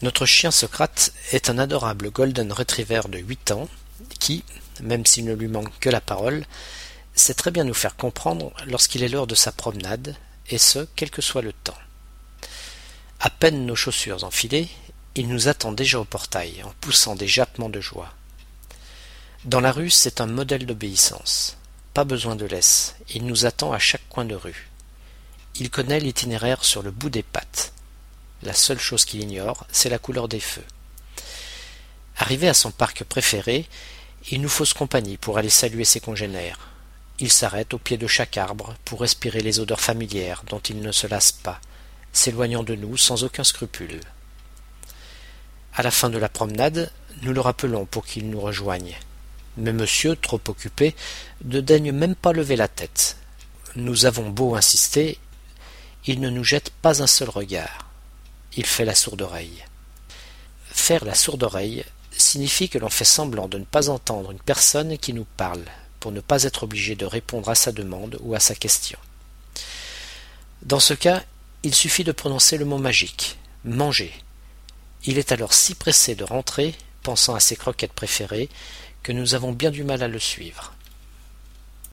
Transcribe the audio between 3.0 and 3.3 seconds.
de